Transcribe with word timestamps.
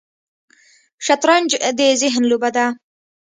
شطرنج 1.05 1.49
د 1.77 1.79
ذهن 2.01 2.23
لوبه 2.31 2.49
ده 2.55 2.65